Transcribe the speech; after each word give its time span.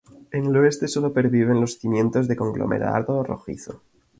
En 0.31 0.47
el 0.47 0.55
oeste, 0.57 0.87
sólo 0.87 1.13
perviven 1.13 1.61
los 1.61 1.77
cimientos 1.77 2.27
de 2.27 2.35
conglomerado 2.35 3.23
rojizo. 3.23 3.83